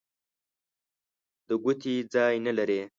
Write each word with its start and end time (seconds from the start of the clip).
د 1.47 1.49
ګوتې 1.63 1.95
ځای 2.13 2.35
نه 2.45 2.51
لري. 2.57 2.81